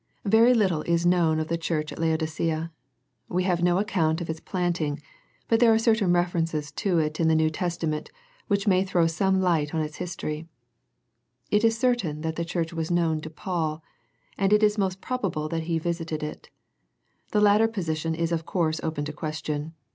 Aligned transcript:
Very 0.25 0.55
little 0.55 0.81
is 0.87 1.05
known 1.05 1.39
of 1.39 1.47
the 1.47 1.59
church 1.59 1.91
at 1.91 1.99
Laodi 1.99 2.25
cea. 2.27 2.71
We 3.29 3.43
have 3.43 3.61
no 3.61 3.77
account 3.77 4.19
of 4.19 4.31
its 4.31 4.39
planting, 4.39 4.99
but 5.47 5.59
there 5.59 5.71
are 5.71 5.77
certain 5.77 6.11
references 6.11 6.71
to 6.71 6.97
it 6.97 7.19
in 7.19 7.27
the 7.27 7.35
New 7.35 7.51
Testament 7.51 8.09
which 8.47 8.65
may 8.67 8.83
throw 8.83 9.05
some 9.05 9.39
light 9.39 9.75
oh 9.75 9.79
its 9.79 9.97
history. 9.97 10.47
It 11.51 11.63
is 11.63 11.77
certain 11.77 12.21
that 12.21 12.35
the 12.35 12.43
church 12.45 12.73
was 12.73 12.89
known 12.89 13.21
to 13.21 13.29
Paul, 13.29 13.83
and 14.39 14.51
it 14.51 14.63
is 14.63 14.75
most 14.75 15.01
probable 15.01 15.47
that 15.49 15.65
he 15.65 15.77
visited 15.77 16.23
it. 16.23 16.49
The 17.29 17.39
latter 17.39 17.67
position 17.67 18.15
is 18.15 18.31
of 18.31 18.43
course 18.43 18.79
open 18.81 19.05
to 19.05 19.13
question. 19.13 19.75